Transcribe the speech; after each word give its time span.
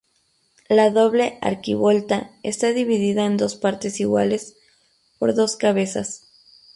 La 0.67 0.89
doble 0.89 1.37
arquivolta 1.41 2.31
está 2.41 2.73
dividida 2.73 3.23
en 3.27 3.37
dos 3.37 3.55
partes 3.55 3.99
iguales 3.99 4.57
por 5.19 5.35
dos 5.35 5.57
cabezas. 5.57 6.27